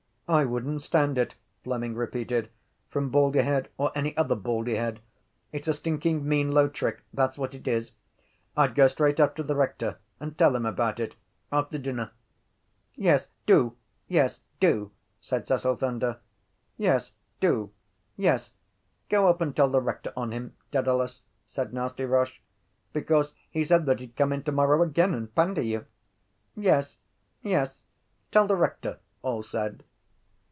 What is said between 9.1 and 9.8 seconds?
up to the